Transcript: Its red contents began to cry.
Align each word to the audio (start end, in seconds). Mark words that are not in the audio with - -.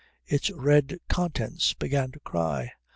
Its 0.25 0.49
red 0.53 0.97
contents 1.09 1.75
began 1.75 2.11
to 2.11 2.19
cry. 2.21 2.71